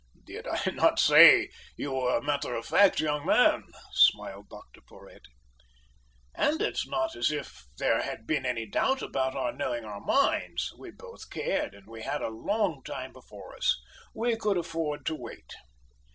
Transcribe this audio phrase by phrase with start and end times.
[0.25, 4.81] "Did I not say that you were a matter of fact young man?" smiled Dr
[4.81, 5.25] Porhoët.
[6.33, 10.73] "And it's not as if there had been any doubt about our knowing our minds.
[10.75, 13.79] We both cared, and we had a long time before us.
[14.15, 15.53] We could afford to wait."